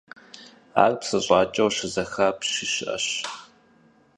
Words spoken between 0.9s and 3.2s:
псы щӀакӀэу щызэхапщи щыӀэщ.